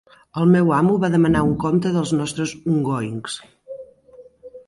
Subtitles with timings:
[0.43, 3.39] El meu amo va demanar un compte dels nostres ongoings.